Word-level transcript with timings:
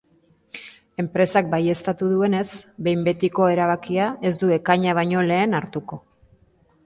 Enpresak 1.01 1.49
baieztatu 1.51 2.07
duenez, 2.13 2.47
behin 2.87 3.05
betiko 3.09 3.49
erabakia 3.57 4.07
ez 4.29 4.33
du 4.45 4.49
ekaina 4.57 4.95
baino 5.01 5.25
lehen 5.33 5.57
hartuko. 5.61 6.01